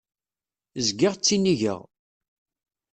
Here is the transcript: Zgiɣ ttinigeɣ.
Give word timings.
Zgiɣ 0.87 1.13
ttinigeɣ. 1.15 1.79